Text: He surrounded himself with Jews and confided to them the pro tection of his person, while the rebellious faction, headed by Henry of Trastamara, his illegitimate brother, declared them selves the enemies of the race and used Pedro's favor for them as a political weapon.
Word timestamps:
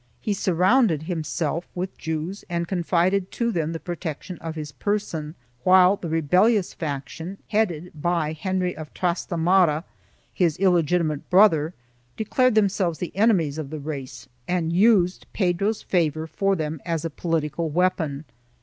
He 0.19 0.33
surrounded 0.33 1.03
himself 1.03 1.67
with 1.75 1.95
Jews 1.95 2.43
and 2.49 2.67
confided 2.67 3.29
to 3.33 3.51
them 3.51 3.71
the 3.71 3.79
pro 3.79 3.93
tection 3.95 4.39
of 4.39 4.55
his 4.55 4.71
person, 4.71 5.35
while 5.63 5.95
the 5.95 6.09
rebellious 6.09 6.73
faction, 6.73 7.37
headed 7.49 7.91
by 7.93 8.33
Henry 8.33 8.75
of 8.75 8.91
Trastamara, 8.95 9.83
his 10.33 10.57
illegitimate 10.57 11.29
brother, 11.29 11.75
declared 12.17 12.55
them 12.55 12.67
selves 12.67 12.97
the 12.97 13.15
enemies 13.15 13.59
of 13.59 13.69
the 13.69 13.79
race 13.79 14.27
and 14.47 14.73
used 14.73 15.27
Pedro's 15.33 15.83
favor 15.83 16.25
for 16.25 16.55
them 16.55 16.81
as 16.83 17.05
a 17.05 17.11
political 17.11 17.69
weapon. 17.69 18.25